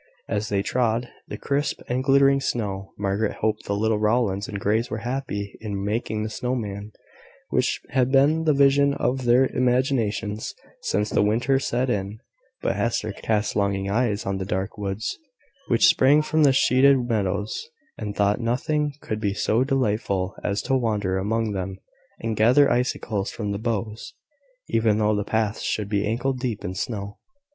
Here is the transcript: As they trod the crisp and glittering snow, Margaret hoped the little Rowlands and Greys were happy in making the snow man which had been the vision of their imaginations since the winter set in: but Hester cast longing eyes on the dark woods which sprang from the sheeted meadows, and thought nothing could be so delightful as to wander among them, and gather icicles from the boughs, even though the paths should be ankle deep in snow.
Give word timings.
As 0.27 0.49
they 0.49 0.63
trod 0.63 1.09
the 1.27 1.37
crisp 1.37 1.79
and 1.87 2.03
glittering 2.03 2.41
snow, 2.41 2.91
Margaret 2.97 3.33
hoped 3.41 3.65
the 3.65 3.75
little 3.75 3.99
Rowlands 3.99 4.47
and 4.47 4.59
Greys 4.59 4.89
were 4.89 4.97
happy 5.05 5.55
in 5.61 5.85
making 5.85 6.23
the 6.23 6.29
snow 6.31 6.55
man 6.55 6.91
which 7.49 7.79
had 7.89 8.11
been 8.11 8.45
the 8.45 8.53
vision 8.53 8.95
of 8.95 9.25
their 9.25 9.45
imaginations 9.45 10.55
since 10.81 11.11
the 11.11 11.21
winter 11.21 11.59
set 11.59 11.87
in: 11.91 12.17
but 12.63 12.75
Hester 12.77 13.11
cast 13.13 13.55
longing 13.55 13.91
eyes 13.91 14.25
on 14.25 14.39
the 14.39 14.43
dark 14.45 14.75
woods 14.75 15.19
which 15.67 15.85
sprang 15.85 16.23
from 16.23 16.41
the 16.45 16.51
sheeted 16.51 17.07
meadows, 17.07 17.69
and 17.95 18.15
thought 18.15 18.41
nothing 18.41 18.93
could 19.01 19.19
be 19.19 19.35
so 19.35 19.63
delightful 19.63 20.33
as 20.43 20.63
to 20.63 20.75
wander 20.75 21.19
among 21.19 21.51
them, 21.51 21.77
and 22.19 22.35
gather 22.35 22.71
icicles 22.71 23.29
from 23.29 23.51
the 23.51 23.59
boughs, 23.59 24.15
even 24.67 24.97
though 24.97 25.13
the 25.15 25.23
paths 25.23 25.61
should 25.61 25.89
be 25.89 26.07
ankle 26.07 26.33
deep 26.33 26.65
in 26.65 26.73
snow. 26.73 27.19